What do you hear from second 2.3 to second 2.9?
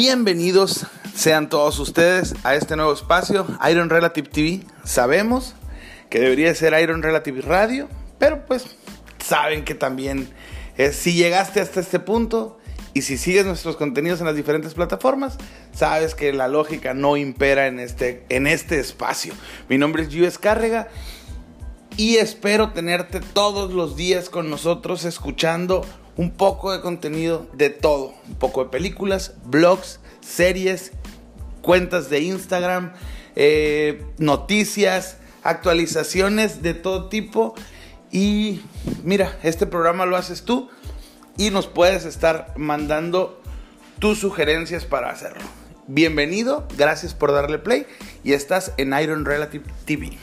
a este